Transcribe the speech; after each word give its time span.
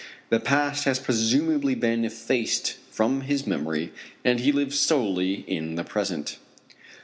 The 0.29 0.39
past 0.39 0.85
has 0.85 0.97
presumably 0.97 1.75
been 1.75 2.03
effaced 2.05 2.77
from 2.89 3.21
his 3.21 3.45
memory 3.45 3.93
and 4.25 4.39
he 4.39 4.51
lives 4.51 4.79
solely 4.79 5.45
in 5.47 5.75
the 5.75 5.83
present. 5.83 6.39